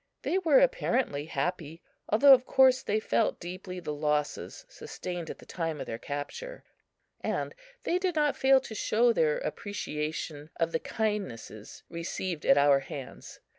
They 0.23 0.39
were 0.39 0.57
apparently 0.59 1.25
happy, 1.25 1.83
although 2.09 2.33
of 2.33 2.47
course 2.47 2.81
they 2.81 2.99
felt 2.99 3.39
deeply 3.39 3.79
the 3.79 3.93
losses 3.93 4.65
sustained 4.67 5.29
at 5.29 5.37
the 5.37 5.45
time 5.45 5.79
of 5.79 5.85
their 5.85 5.99
capture, 5.99 6.63
and 7.23 7.53
they 7.83 7.99
did 7.99 8.15
not 8.15 8.35
fail 8.35 8.59
to 8.61 8.73
show 8.73 9.13
their 9.13 9.37
appreciation 9.37 10.49
of 10.55 10.71
the 10.71 10.79
kindnesses 10.79 11.83
received 11.87 12.47
at 12.47 12.57
our 12.57 12.79
hands. 12.79 13.41